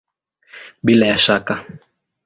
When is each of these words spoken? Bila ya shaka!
Bila 0.83 1.05
ya 1.07 1.17
shaka! 1.17 1.55